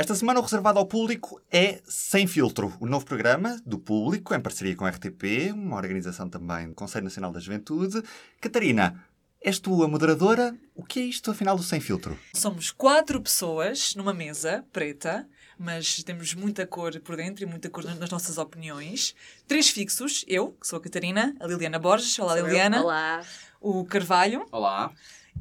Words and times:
Esta 0.00 0.14
semana 0.14 0.40
o 0.40 0.42
reservado 0.42 0.78
ao 0.78 0.86
público 0.86 1.42
é 1.52 1.82
Sem 1.86 2.26
Filtro, 2.26 2.74
o 2.80 2.86
novo 2.86 3.04
programa 3.04 3.60
do 3.66 3.78
público, 3.78 4.34
em 4.34 4.40
parceria 4.40 4.74
com 4.74 4.86
a 4.86 4.88
RTP, 4.88 5.52
uma 5.52 5.76
organização 5.76 6.26
também 6.26 6.68
do 6.68 6.74
Conselho 6.74 7.04
Nacional 7.04 7.30
da 7.30 7.38
Juventude. 7.38 8.02
Catarina, 8.40 9.04
és 9.42 9.58
tu 9.58 9.82
a 9.82 9.86
moderadora? 9.88 10.56
O 10.74 10.82
que 10.82 11.00
é 11.00 11.02
isto, 11.02 11.30
afinal, 11.30 11.54
do 11.54 11.62
Sem 11.62 11.80
Filtro? 11.80 12.18
Somos 12.34 12.70
quatro 12.70 13.20
pessoas 13.20 13.94
numa 13.94 14.14
mesa 14.14 14.64
preta, 14.72 15.28
mas 15.58 16.02
temos 16.02 16.32
muita 16.32 16.66
cor 16.66 16.98
por 17.00 17.16
dentro 17.16 17.44
e 17.44 17.46
muita 17.46 17.68
cor 17.68 17.84
nas 17.84 18.08
nossas 18.08 18.38
opiniões. 18.38 19.14
Três 19.46 19.68
fixos, 19.68 20.24
eu, 20.26 20.52
que 20.52 20.66
sou 20.66 20.78
a 20.78 20.80
Catarina, 20.80 21.36
a 21.38 21.46
Liliana 21.46 21.78
Borges, 21.78 22.18
olá 22.18 22.38
Sou 22.38 22.38
eu. 22.38 22.46
Liliana, 22.46 22.82
Olá. 22.82 23.22
o 23.60 23.84
Carvalho 23.84 24.46
Olá. 24.50 24.90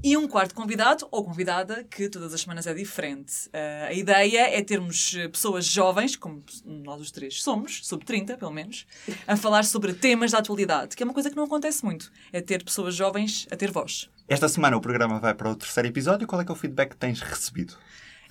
E 0.04 0.16
um 0.16 0.28
quarto 0.28 0.56
convidado 0.56 1.08
ou 1.12 1.24
convidada 1.24 1.84
que 1.84 2.10
todas 2.10 2.34
as 2.34 2.42
semanas 2.42 2.68
é 2.68 2.74
diferente. 2.74 3.50
Ah, 3.54 3.88
a 3.88 3.94
ideia 3.94 4.50
é 4.58 4.62
termos 4.62 5.16
eh, 5.16 5.28
pessoas 5.28 5.66
jovens, 5.66 6.16
como 6.16 6.44
nós 6.66 7.02
os 7.02 7.12
três 7.12 7.42
somos, 7.42 7.82
sub 7.84 8.06
30 8.06 8.38
pelo 8.38 8.52
menos, 8.52 8.86
a 9.28 9.36
falar 9.36 9.66
sobre 9.66 9.94
temas 9.94 10.32
da 10.32 10.40
atualidade, 10.40 10.96
que 10.96 11.04
é 11.04 11.06
uma 11.06 11.14
coisa 11.14 11.30
que 11.30 11.36
não 11.36 11.44
acontece 11.44 11.84
muito, 11.84 12.12
é 12.32 12.42
ter 12.42 12.64
pessoas 12.64 12.96
jovens 12.96 13.48
a 13.52 13.56
ter 13.56 13.72
voz. 13.72 14.10
Esta 14.28 14.48
semana 14.48 14.78
o 14.78 14.82
programa 14.82 15.20
vai 15.20 15.34
para 15.34 15.50
o 15.50 15.56
terceiro 15.56 15.90
episódio. 15.90 16.28
Qual 16.28 16.40
é 16.40 16.46
que 16.46 16.52
é 16.52 16.54
o 16.54 16.58
feedback 16.58 16.92
que 16.92 16.98
tens 16.98 17.20
recebido? 17.20 17.76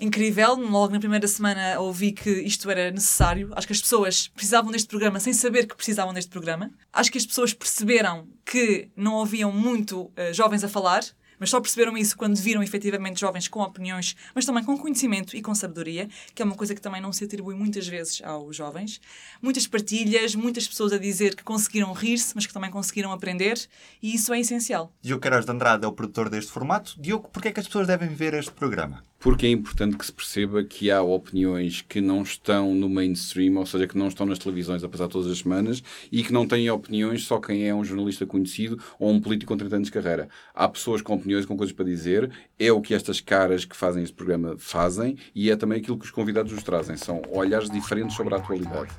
incrível. 0.01 0.55
Logo 0.55 0.93
na 0.93 1.01
primeira 1.01 1.27
semana 1.27 1.81
ouvi 1.81 2.13
que 2.13 2.31
isto 2.31 2.71
era 2.71 2.91
necessário. 2.91 3.51
Acho 3.55 3.67
que 3.67 3.73
as 3.73 3.81
pessoas 3.81 4.29
precisavam 4.29 4.71
deste 4.71 4.89
programa 4.89 5.19
sem 5.19 5.33
saber 5.33 5.67
que 5.67 5.75
precisavam 5.75 6.15
deste 6.15 6.31
programa. 6.31 6.71
Acho 6.93 7.11
que 7.11 7.19
as 7.19 7.27
pessoas 7.27 7.53
perceberam 7.53 8.29
que 8.45 8.89
não 8.97 9.15
ouviam 9.15 9.51
muito 9.51 10.11
eh, 10.17 10.33
jovens 10.33 10.63
a 10.63 10.69
falar. 10.69 11.03
Mas 11.39 11.51
só 11.51 11.61
perceberam 11.61 11.97
isso 11.97 12.17
quando 12.17 12.37
viram 12.37 12.63
efetivamente 12.63 13.21
jovens 13.21 13.49
com 13.49 13.61
opiniões, 13.61 14.17
mas 14.35 14.45
também 14.45 14.65
com 14.65 14.77
conhecimento 14.77 15.37
e 15.37 15.43
com 15.43 15.55
sabedoria, 15.55 16.09
que 16.35 16.43
é 16.43 16.45
uma 16.45 16.55
coisa 16.55 16.75
que 16.75 16.81
também 16.81 17.01
não 17.01 17.13
se 17.13 17.25
atribui 17.25 17.55
muitas 17.55 17.87
vezes 17.87 18.23
aos 18.23 18.57
jovens. 18.57 19.01
Muitas 19.41 19.67
partilhas, 19.67 20.35
muitas 20.35 20.67
pessoas 20.67 20.93
a 20.93 20.99
dizer 20.99 21.35
que 21.35 21.43
conseguiram 21.43 21.93
rir-se, 21.93 22.35
mas 22.35 22.47
que 22.47 22.53
também 22.53 22.71
conseguiram 22.71 23.13
aprender, 23.13 23.59
e 24.03 24.15
isso 24.15 24.33
é 24.33 24.41
essencial. 24.41 24.93
Diogo 25.01 25.23
Queiroz 25.23 25.45
de 25.45 25.53
Andrade 25.53 25.85
é 25.85 25.89
o 25.89 25.93
produtor 25.93 26.29
deste 26.29 26.51
formato. 26.51 26.95
Diogo, 27.01 27.29
porquê 27.29 27.49
é 27.49 27.53
que 27.53 27.61
as 27.61 27.67
pessoas 27.67 27.87
devem 27.87 28.09
ver 28.09 28.35
este 28.35 28.53
programa? 28.53 29.03
Porque 29.19 29.47
é 29.47 29.51
importante 29.51 29.97
que 29.97 30.07
se 30.07 30.13
perceba 30.13 30.63
que 30.63 30.91
há 30.91 31.03
opiniões 31.03 31.83
que 31.83 32.01
não 32.01 32.23
estão 32.23 32.75
no 32.75 32.89
mainstream, 32.89 33.57
ou 33.57 33.67
seja, 33.67 33.89
que 33.89 33.99
não 33.99 34.09
estão 34.09 34.25
nas 34.25 34.39
televisões 34.39 34.85
a 34.85 34.89
passar 34.89 35.09
todas 35.09 35.31
as 35.31 35.39
semanas 35.39 35.83
e 36.13 36.23
que 36.23 36.33
não 36.33 36.47
têm 36.47 36.71
opiniões 36.71 37.25
só 37.25 37.41
quem 37.41 37.69
é 37.69 37.75
um 37.75 37.85
jornalista 37.85 38.25
conhecido 38.25 38.79
ou 38.99 39.11
um 39.11 39.21
político 39.21 39.53
com 39.53 39.59
30 39.59 39.77
anos 39.77 39.89
de 39.89 39.93
carreira. 39.93 40.29
Há 40.55 40.69
pessoas 40.69 41.03
com 41.03 41.15
opiniões, 41.15 41.47
com 41.47 41.57
coisas 41.57 41.75
para 41.75 41.85
dizer, 41.85 42.31
é 42.59 42.71
o 42.71 42.81
que 42.81 42.95
estas 42.95 43.21
caras 43.21 43.65
que 43.65 43.77
fazem 43.77 44.03
este 44.03 44.15
programa 44.15 44.55
fazem 44.57 45.17
e 45.35 45.51
é 45.51 45.57
também 45.57 45.81
aquilo 45.81 45.99
que 45.99 46.05
os 46.05 46.11
convidados 46.13 46.53
nos 46.53 46.63
trazem. 46.63 46.97
São 46.97 47.21
olhares 47.31 47.69
diferentes 47.69 48.17
sobre 48.17 48.35
a 48.35 48.39
atualidade. 48.39 48.91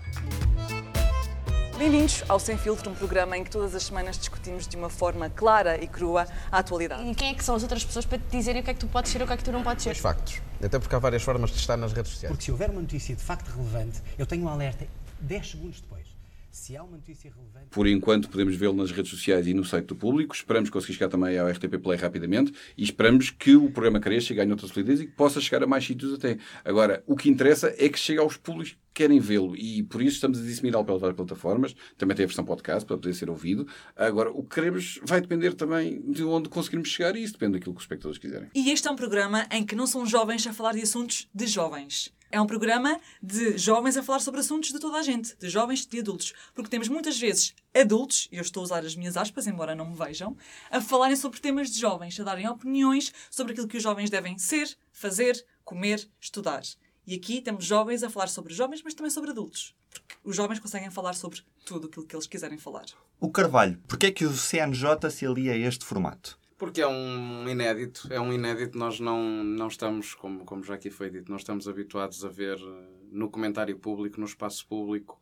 Bem-vindos 1.80 2.26
ao 2.28 2.38
Sem 2.42 2.58
Filtro, 2.58 2.92
um 2.92 2.94
programa 2.94 3.38
em 3.38 3.44
que 3.46 3.50
todas 3.50 3.74
as 3.74 3.84
semanas 3.84 4.18
discutimos 4.18 4.68
de 4.68 4.76
uma 4.76 4.90
forma 4.90 5.30
clara 5.30 5.82
e 5.82 5.88
crua 5.88 6.28
a 6.52 6.60
atualidade. 6.60 7.10
E 7.10 7.16
quem 7.16 7.30
é 7.30 7.34
que 7.34 7.42
são 7.42 7.56
as 7.56 7.64
outras 7.64 7.86
pessoas 7.86 8.04
para 8.04 8.18
te 8.18 8.26
dizerem 8.30 8.62
o 8.62 8.66
que 8.66 8.72
é 8.72 8.74
que 8.74 8.82
tu 8.82 8.88
podes 8.88 9.10
ser 9.10 9.20
ou 9.20 9.24
o 9.24 9.28
que 9.28 9.34
é 9.34 9.38
que 9.38 9.46
tu 9.46 9.52
não 9.54 9.64
podes 9.64 9.86
ser? 9.86 9.92
Os 9.92 10.00
factos. 10.00 10.42
Até 10.62 10.78
porque 10.78 10.94
há 10.94 11.00
várias 11.00 11.24
formas 11.24 11.52
de 11.52 11.56
estar 11.56 11.78
nas 11.78 11.94
redes 11.94 12.12
sociais. 12.12 12.34
Porque 12.34 12.44
se 12.44 12.52
houver 12.52 12.70
uma 12.70 12.82
notícia 12.82 13.16
de 13.16 13.24
facto 13.24 13.48
relevante, 13.48 14.02
eu 14.18 14.26
tenho 14.26 14.44
um 14.44 14.50
alerta 14.50 14.86
10 15.22 15.52
segundos 15.52 15.80
depois. 15.80 16.06
Se 16.52 16.76
há 16.76 16.84
uma 16.84 16.98
notícia 16.98 17.32
relevante. 17.32 17.68
Por 17.70 17.88
enquanto, 17.88 18.30
podemos 18.30 18.56
vê-lo 18.56 18.74
nas 18.74 18.92
redes 18.92 19.12
sociais 19.12 19.48
e 19.48 19.54
no 19.54 19.64
site 19.64 19.86
do 19.86 19.96
público. 19.96 20.34
Esperamos 20.34 20.70
conseguir 20.70 20.94
chegar 20.94 21.10
também 21.10 21.38
ao 21.38 21.48
RTP 21.48 21.78
Play 21.82 21.98
rapidamente 21.98 22.52
e 22.78 22.84
esperamos 22.84 23.30
que 23.30 23.56
o 23.56 23.70
programa 23.70 24.00
cresça 24.00 24.34
e 24.34 24.36
ganhe 24.36 24.52
outra 24.52 24.68
solidez 24.68 25.02
e 25.02 25.06
que 25.06 25.14
possa 25.14 25.40
chegar 25.40 25.64
a 25.64 25.68
mais 25.68 25.86
sítios 25.86 26.14
até. 26.14 26.38
Agora, 26.66 27.04
o 27.06 27.16
que 27.16 27.30
interessa 27.30 27.74
é 27.78 27.88
que 27.88 28.00
chegue 28.00 28.20
aos 28.20 28.38
públicos 28.38 28.72
que 28.72 28.80
querem 28.94 29.20
vê-lo 29.20 29.56
e 29.56 29.84
por 29.84 30.02
isso 30.02 30.16
estamos 30.16 30.40
a 30.40 30.44
disseminá-lo 30.44 30.84
pelas 30.84 31.02
várias 31.02 31.16
plataformas. 31.16 31.76
Também 31.98 32.16
tem 32.16 32.24
a 32.24 32.28
versão 32.28 32.44
podcast 32.44 32.86
para 32.86 32.98
poder 32.98 33.14
ser 33.14 33.30
ouvido. 33.30 33.68
Agora, 33.96 34.32
o 34.32 34.44
que 34.44 34.56
queremos 34.56 35.00
vai 35.04 35.22
depender 35.22 35.54
também 35.54 36.02
de 36.12 36.24
onde 36.24 36.50
conseguirmos 36.50 36.90
chegar 36.90 37.16
e 37.16 37.24
isso 37.24 37.34
depende 37.34 37.54
daquilo 37.54 37.74
que 37.74 37.80
os 37.80 37.84
espectadores 37.84 38.18
quiserem. 38.18 38.50
E 38.56 38.72
este 38.72 38.88
é 38.88 38.92
um 38.92 38.96
programa 38.96 39.48
em 39.52 39.64
que 39.64 39.76
não 39.76 39.86
são 39.86 40.06
jovens 40.06 40.46
a 40.48 40.54
falar 40.54 40.74
de 40.74 40.82
assuntos 40.82 41.30
de 41.34 41.48
jovens. 41.48 42.12
É 42.32 42.40
um 42.40 42.46
programa 42.46 43.00
de 43.24 43.58
jovens 43.58 43.98
a 43.98 44.04
falar 44.04 44.20
sobre 44.20 44.40
assuntos 44.40 44.72
de 44.72 44.80
toda 44.80 45.00
a 45.00 45.02
gente, 45.02 45.36
de 45.38 45.50
jovens 45.50 45.84
e 45.84 45.90
de 45.90 46.00
adultos. 46.00 46.32
Porque 46.54 46.70
temos 46.70 46.88
muitas 46.88 47.20
vezes 47.20 47.56
adultos, 47.74 48.28
e 48.32 48.38
eu 48.38 48.44
estou 48.44 48.62
a 48.62 48.66
usar 48.66 48.86
as 48.86 48.96
minhas 48.96 49.18
aspas, 49.18 49.48
embora 49.48 49.74
não 49.74 49.90
me 49.90 49.96
vejam, 49.96 50.38
a 50.70 50.80
falarem 50.80 51.16
sobre 51.16 51.40
temas 51.40 51.72
de 51.72 51.80
jovens, 51.80 52.20
a 52.20 52.24
darem 52.24 52.48
opiniões 52.48 53.12
sobre 53.32 53.54
aquilo 53.54 53.68
que 53.68 53.78
os 53.78 53.84
jovens 53.84 54.12
devem 54.12 54.38
ser, 54.38 54.78
fazer, 54.92 55.44
comer, 55.66 56.08
estudar. 56.22 56.62
E 57.08 57.16
aqui 57.16 57.42
temos 57.42 57.66
jovens 57.66 58.04
a 58.04 58.10
falar 58.12 58.28
sobre 58.28 58.54
jovens, 58.54 58.84
mas 58.84 58.94
também 58.94 59.10
sobre 59.10 59.32
adultos. 59.32 59.74
Porque 59.90 60.16
os 60.24 60.36
jovens 60.36 60.60
conseguem 60.60 60.92
falar 60.92 61.14
sobre 61.14 61.42
tudo 61.66 61.88
aquilo 61.88 62.06
que 62.06 62.16
eles 62.16 62.28
quiserem 62.28 62.60
falar. 62.60 62.86
O 63.20 63.32
Carvalho, 63.32 63.82
porquê 63.88 64.06
é 64.06 64.12
que 64.12 64.26
o 64.26 64.32
CNJ 64.32 65.10
se 65.10 65.26
alia 65.26 65.54
a 65.54 65.58
este 65.58 65.84
formato? 65.84 66.38
Porque 66.60 66.82
é 66.82 66.88
um 66.88 67.48
inédito, 67.48 68.10
é 68.12 68.20
um 68.20 68.34
inédito, 68.34 68.78
nós 68.78 69.00
não, 69.00 69.24
não 69.24 69.70
estamos, 69.70 70.14
como, 70.14 70.44
como 70.44 70.62
já 70.62 70.76
aqui 70.76 70.90
foi 70.90 71.10
dito, 71.10 71.32
não 71.32 71.38
estamos 71.38 71.70
habituados 71.70 72.26
a 72.26 72.28
ver 72.28 72.58
eh, 72.58 72.90
no 73.12 73.32
comentário 73.32 73.80
público, 73.80 74.20
no 74.20 74.26
espaço 74.26 74.68
público, 74.68 75.18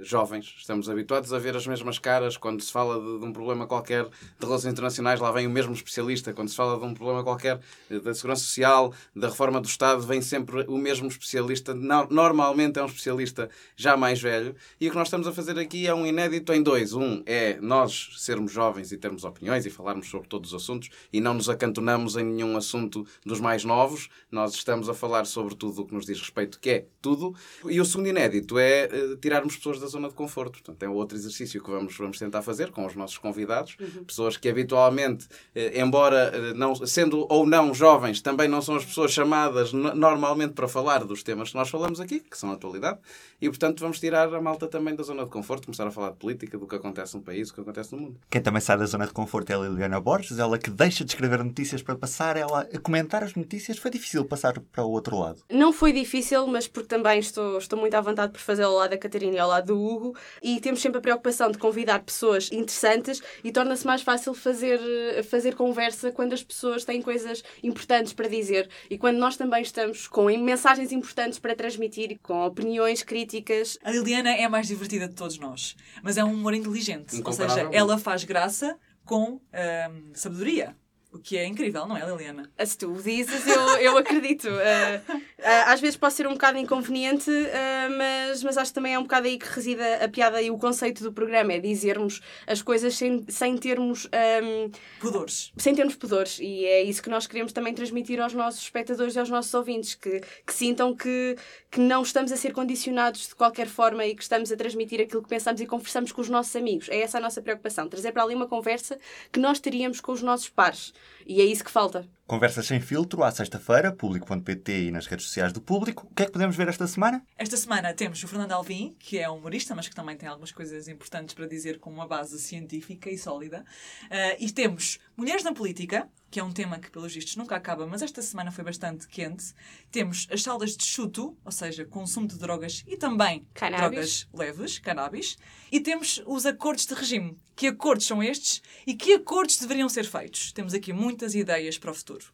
jovens. 0.00 0.54
Estamos 0.58 0.88
habituados 0.88 1.32
a 1.32 1.38
ver 1.38 1.56
as 1.56 1.66
mesmas 1.66 1.98
caras 1.98 2.36
quando 2.36 2.62
se 2.62 2.72
fala 2.72 2.98
de, 2.98 3.18
de, 3.18 3.24
um 3.24 3.32
problema 3.32 3.66
qualquer 3.66 4.04
de 4.04 4.10
relações 4.46 4.72
internacionais, 4.72 5.20
lá 5.20 5.30
vem 5.30 5.46
o 5.46 5.50
mesmo 5.50 5.72
especialista. 5.72 6.32
Quando 6.32 6.48
se 6.48 6.56
fala 6.56 6.78
de 6.78 6.84
um 6.84 6.94
problema 6.94 7.22
qualquer 7.22 7.60
da 7.90 8.14
segurança 8.14 8.42
social, 8.42 8.92
da 9.14 9.28
reforma 9.28 9.60
do 9.60 9.66
Estado, 9.66 10.02
vem 10.02 10.20
sempre 10.20 10.64
o 10.68 10.76
mesmo 10.76 11.08
especialista. 11.08 11.74
No, 11.74 12.06
normalmente 12.10 12.78
é 12.78 12.82
um 12.82 12.86
especialista 12.86 13.48
já 13.76 13.96
mais 13.96 14.20
velho. 14.20 14.54
E 14.80 14.88
o 14.88 14.90
que 14.90 14.96
nós 14.96 15.08
estamos 15.08 15.26
a 15.26 15.32
fazer 15.32 15.58
aqui 15.58 15.86
é 15.86 15.94
um 15.94 16.06
inédito 16.06 16.52
em 16.52 16.62
dois. 16.62 16.92
Um 16.92 17.22
é 17.26 17.58
nós 17.60 18.10
sermos 18.16 18.52
jovens 18.52 18.92
e 18.92 18.96
termos 18.96 19.24
opiniões 19.24 19.66
e 19.66 19.70
falarmos 19.70 20.08
sobre 20.08 20.28
todos 20.28 20.52
os 20.52 20.62
assuntos 20.62 20.90
e 21.12 21.20
não 21.20 21.34
nos 21.34 21.48
acantonamos 21.48 22.16
em 22.16 22.24
nenhum 22.24 22.56
assunto 22.56 23.06
dos 23.24 23.40
mais 23.40 23.64
novos. 23.64 24.08
Nós 24.30 24.54
estamos 24.54 24.88
a 24.88 24.94
falar 24.94 25.26
sobre 25.26 25.54
tudo 25.54 25.82
o 25.82 25.86
que 25.86 25.94
nos 25.94 26.06
diz 26.06 26.18
respeito, 26.18 26.58
que 26.60 26.70
é 26.70 26.86
tudo. 27.00 27.34
E 27.68 27.80
o 27.80 27.84
segundo 27.84 28.08
inédito 28.08 28.58
é 28.58 28.88
uh, 28.92 29.16
tirarmos 29.16 29.56
pessoas 29.56 29.75
da 29.80 29.86
zona 29.86 30.08
de 30.08 30.14
conforto. 30.14 30.52
Portanto, 30.52 30.82
é 30.82 30.88
outro 30.88 31.16
exercício 31.16 31.62
que 31.62 31.70
vamos, 31.70 31.96
vamos 31.96 32.18
tentar 32.18 32.42
fazer 32.42 32.70
com 32.70 32.86
os 32.86 32.94
nossos 32.94 33.18
convidados. 33.18 33.76
Uhum. 33.80 34.04
Pessoas 34.04 34.36
que 34.36 34.48
habitualmente, 34.48 35.28
eh, 35.54 35.80
embora 35.80 36.32
eh, 36.34 36.54
não, 36.54 36.74
sendo 36.74 37.26
ou 37.28 37.46
não 37.46 37.72
jovens, 37.74 38.20
também 38.20 38.48
não 38.48 38.62
são 38.62 38.76
as 38.76 38.84
pessoas 38.84 39.12
chamadas 39.12 39.72
normalmente 39.72 40.52
para 40.52 40.68
falar 40.68 41.04
dos 41.04 41.22
temas 41.22 41.50
que 41.50 41.56
nós 41.56 41.68
falamos 41.68 42.00
aqui, 42.00 42.20
que 42.20 42.36
são 42.36 42.50
a 42.50 42.54
atualidade. 42.54 42.98
E, 43.40 43.48
portanto, 43.48 43.80
vamos 43.80 44.00
tirar 44.00 44.32
a 44.32 44.40
malta 44.40 44.66
também 44.66 44.94
da 44.94 45.02
zona 45.02 45.24
de 45.24 45.30
conforto, 45.30 45.66
começar 45.66 45.86
a 45.86 45.90
falar 45.90 46.10
de 46.10 46.16
política, 46.16 46.56
do 46.56 46.66
que 46.66 46.74
acontece 46.74 47.14
no 47.16 47.22
país, 47.22 47.48
do 47.48 47.54
que 47.54 47.60
acontece 47.60 47.94
no 47.94 48.00
mundo. 48.00 48.20
Quem 48.30 48.40
também 48.40 48.60
sai 48.60 48.78
da 48.78 48.86
zona 48.86 49.06
de 49.06 49.12
conforto 49.12 49.50
é 49.50 49.54
a 49.54 49.58
Liliana 49.58 50.00
Borges, 50.00 50.38
ela 50.38 50.58
que 50.58 50.70
deixa 50.70 51.04
de 51.04 51.10
escrever 51.10 51.44
notícias 51.44 51.82
para 51.82 51.96
passar 51.96 52.36
ela 52.36 52.60
a 52.72 52.78
comentar 52.78 53.22
as 53.22 53.34
notícias. 53.34 53.78
Foi 53.78 53.90
difícil 53.90 54.24
passar 54.24 54.58
para 54.60 54.84
o 54.84 54.90
outro 54.90 55.18
lado? 55.18 55.42
Não 55.50 55.72
foi 55.72 55.92
difícil, 55.92 56.46
mas 56.46 56.66
porque 56.66 56.88
também 56.88 57.18
estou, 57.18 57.58
estou 57.58 57.78
muito 57.78 57.94
à 57.94 58.00
vontade 58.00 58.32
por 58.32 58.40
fazer 58.40 58.62
ao 58.62 58.74
lado 58.74 58.90
da 58.90 58.98
Catarina 58.98 59.36
e 59.36 59.38
ao 59.38 59.48
lado 59.48 59.55
do 59.60 59.80
Hugo 59.80 60.16
e 60.42 60.60
temos 60.60 60.80
sempre 60.80 60.98
a 60.98 61.00
preocupação 61.00 61.50
de 61.50 61.58
convidar 61.58 62.00
pessoas 62.00 62.50
interessantes 62.52 63.22
e 63.42 63.52
torna-se 63.52 63.86
mais 63.86 64.02
fácil 64.02 64.34
fazer, 64.34 64.80
fazer 65.24 65.54
conversa 65.54 66.10
quando 66.12 66.32
as 66.32 66.42
pessoas 66.42 66.84
têm 66.84 67.02
coisas 67.02 67.42
importantes 67.62 68.12
para 68.12 68.28
dizer 68.28 68.68
e 68.90 68.98
quando 68.98 69.18
nós 69.18 69.36
também 69.36 69.62
estamos 69.62 70.06
com 70.08 70.24
mensagens 70.38 70.92
importantes 70.92 71.38
para 71.38 71.54
transmitir, 71.54 72.18
com 72.22 72.44
opiniões 72.44 73.02
críticas. 73.02 73.78
A 73.82 73.90
Liliana 73.90 74.30
é 74.30 74.44
a 74.44 74.50
mais 74.50 74.68
divertida 74.68 75.08
de 75.08 75.14
todos 75.14 75.38
nós, 75.38 75.76
mas 76.02 76.16
é 76.16 76.24
um 76.24 76.32
humor 76.32 76.54
inteligente, 76.54 77.20
ou 77.24 77.32
seja, 77.32 77.68
ela 77.72 77.98
faz 77.98 78.24
graça 78.24 78.78
com 79.04 79.34
hum, 79.34 80.10
sabedoria. 80.12 80.76
O 81.12 81.18
que 81.18 81.38
é 81.38 81.46
incrível, 81.46 81.86
não 81.86 81.96
é, 81.96 82.04
Liliana? 82.04 82.50
Se 82.62 82.76
tu 82.76 82.92
o 82.92 83.02
dizes, 83.02 83.46
eu, 83.46 83.60
eu 83.78 83.96
acredito. 83.96 84.48
Uh, 84.48 85.22
às 85.66 85.80
vezes 85.80 85.96
pode 85.96 86.14
ser 86.14 86.26
um 86.26 86.32
bocado 86.32 86.58
inconveniente, 86.58 87.30
uh, 87.30 87.96
mas, 87.96 88.42
mas 88.42 88.58
acho 88.58 88.70
que 88.70 88.74
também 88.74 88.94
é 88.94 88.98
um 88.98 89.02
bocado 89.02 89.26
aí 89.26 89.38
que 89.38 89.46
reside 89.46 89.82
a 89.82 90.08
piada 90.08 90.42
e 90.42 90.50
o 90.50 90.58
conceito 90.58 91.02
do 91.02 91.12
programa, 91.12 91.52
é 91.52 91.58
dizermos 91.58 92.20
as 92.46 92.62
coisas 92.62 92.94
sem, 92.94 93.24
sem 93.28 93.56
termos... 93.56 94.06
Um, 94.06 94.70
pudores. 95.00 95.52
Sem 95.56 95.74
termos 95.74 95.94
pudores. 95.94 96.38
E 96.40 96.64
é 96.64 96.82
isso 96.82 97.02
que 97.02 97.08
nós 97.08 97.26
queremos 97.26 97.52
também 97.52 97.72
transmitir 97.72 98.20
aos 98.20 98.32
nossos 98.32 98.60
espectadores 98.60 99.14
e 99.14 99.18
aos 99.18 99.30
nossos 99.30 99.52
ouvintes, 99.54 99.94
que, 99.94 100.20
que 100.44 100.54
sintam 100.54 100.94
que, 100.94 101.36
que 101.70 101.80
não 101.80 102.02
estamos 102.02 102.32
a 102.32 102.36
ser 102.36 102.52
condicionados 102.52 103.28
de 103.28 103.34
qualquer 103.34 103.68
forma 103.68 104.04
e 104.04 104.14
que 104.14 104.22
estamos 104.22 104.50
a 104.50 104.56
transmitir 104.56 105.00
aquilo 105.00 105.22
que 105.22 105.28
pensamos 105.28 105.60
e 105.60 105.66
conversamos 105.66 106.12
com 106.12 106.20
os 106.20 106.28
nossos 106.28 106.56
amigos. 106.56 106.88
É 106.88 107.00
essa 107.00 107.18
a 107.18 107.20
nossa 107.20 107.40
preocupação, 107.40 107.88
trazer 107.88 108.12
para 108.12 108.22
ali 108.22 108.34
uma 108.34 108.48
conversa 108.48 108.98
que 109.32 109.38
nós 109.38 109.60
teríamos 109.60 110.00
com 110.00 110.12
os 110.12 110.22
nossos 110.22 110.48
pares. 110.48 110.92
E 111.26 111.40
é 111.40 111.44
isso 111.44 111.64
que 111.64 111.70
falta. 111.70 112.15
Conversas 112.26 112.66
sem 112.66 112.80
filtro, 112.80 113.22
à 113.22 113.30
sexta-feira, 113.30 113.92
público.pt 113.92 114.86
e 114.86 114.90
nas 114.90 115.06
redes 115.06 115.26
sociais 115.26 115.52
do 115.52 115.60
público. 115.60 116.08
O 116.10 116.14
que 116.14 116.24
é 116.24 116.26
que 116.26 116.32
podemos 116.32 116.56
ver 116.56 116.66
esta 116.66 116.84
semana? 116.84 117.24
Esta 117.38 117.56
semana 117.56 117.94
temos 117.94 118.20
o 118.20 118.26
Fernando 118.26 118.50
Alvim, 118.50 118.96
que 118.98 119.16
é 119.16 119.28
humorista, 119.28 119.76
mas 119.76 119.86
que 119.88 119.94
também 119.94 120.16
tem 120.16 120.28
algumas 120.28 120.50
coisas 120.50 120.88
importantes 120.88 121.36
para 121.36 121.46
dizer 121.46 121.78
com 121.78 121.88
uma 121.88 122.04
base 122.04 122.36
científica 122.40 123.08
e 123.08 123.16
sólida. 123.16 123.64
Uh, 124.06 124.36
e 124.40 124.50
temos 124.50 124.98
Mulheres 125.16 125.44
na 125.44 125.52
Política, 125.52 126.08
que 126.36 126.40
é 126.40 126.44
um 126.44 126.52
tema 126.52 126.78
que, 126.78 126.90
pelos 126.90 127.14
vistos, 127.14 127.34
nunca 127.34 127.56
acaba, 127.56 127.86
mas 127.86 128.02
esta 128.02 128.20
semana 128.20 128.52
foi 128.52 128.62
bastante 128.62 129.08
quente. 129.08 129.54
Temos 129.90 130.28
as 130.30 130.42
salas 130.42 130.76
de 130.76 130.84
chuto, 130.84 131.34
ou 131.42 131.50
seja, 131.50 131.86
consumo 131.86 132.28
de 132.28 132.38
drogas 132.38 132.84
e 132.86 132.94
também 132.94 133.48
Cannabis. 133.54 133.80
drogas 133.80 134.28
leves, 134.34 134.78
cannabis. 134.78 135.38
E 135.72 135.80
temos 135.80 136.22
os 136.26 136.44
acordos 136.44 136.84
de 136.84 136.92
regime. 136.92 137.38
Que 137.56 137.68
acordos 137.68 138.04
são 138.04 138.22
estes 138.22 138.60
e 138.86 138.92
que 138.92 139.14
acordos 139.14 139.56
deveriam 139.56 139.88
ser 139.88 140.04
feitos? 140.04 140.52
Temos 140.52 140.74
aqui 140.74 140.92
muitas 140.92 141.34
ideias 141.34 141.78
para 141.78 141.90
o 141.90 141.94
futuro. 141.94 142.26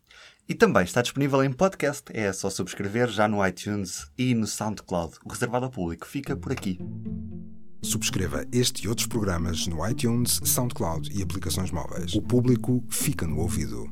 E 0.48 0.54
também 0.56 0.82
está 0.82 1.00
disponível 1.00 1.44
em 1.44 1.52
podcast. 1.52 2.02
É 2.12 2.32
só 2.32 2.50
subscrever 2.50 3.08
já 3.08 3.28
no 3.28 3.46
iTunes 3.46 4.10
e 4.18 4.34
no 4.34 4.48
SoundCloud. 4.48 5.14
O 5.24 5.28
reservado 5.28 5.66
ao 5.66 5.70
público 5.70 6.08
fica 6.08 6.36
por 6.36 6.50
aqui. 6.50 6.76
Subscreva 7.82 8.46
este 8.52 8.84
e 8.84 8.88
outros 8.88 9.08
programas 9.08 9.66
no 9.66 9.86
iTunes, 9.88 10.40
SoundCloud 10.44 11.10
e 11.12 11.22
aplicações 11.22 11.70
móveis. 11.72 12.14
O 12.14 12.22
público 12.22 12.82
fica 12.88 13.26
no 13.26 13.38
ouvido. 13.38 13.90